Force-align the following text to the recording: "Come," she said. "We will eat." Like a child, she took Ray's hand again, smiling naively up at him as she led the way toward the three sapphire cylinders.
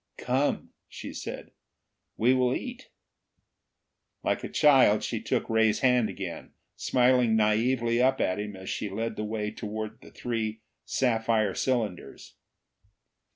"Come," 0.17 0.71
she 0.89 1.13
said. 1.13 1.51
"We 2.17 2.33
will 2.33 2.55
eat." 2.55 2.89
Like 4.23 4.43
a 4.43 4.49
child, 4.49 5.03
she 5.03 5.21
took 5.21 5.47
Ray's 5.47 5.81
hand 5.81 6.09
again, 6.09 6.53
smiling 6.75 7.35
naively 7.35 8.01
up 8.01 8.19
at 8.19 8.39
him 8.39 8.55
as 8.55 8.67
she 8.67 8.89
led 8.89 9.15
the 9.15 9.23
way 9.23 9.51
toward 9.51 10.01
the 10.01 10.09
three 10.09 10.61
sapphire 10.85 11.53
cylinders. 11.53 12.33